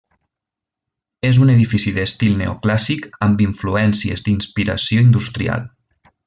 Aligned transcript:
És 1.29 1.39
un 1.43 1.51
edifici 1.55 1.93
d'estil 1.97 2.33
neoclàssic 2.39 3.05
amb 3.27 3.45
influències 3.47 4.25
d'inspiració 4.29 5.05
industrial. 5.11 5.71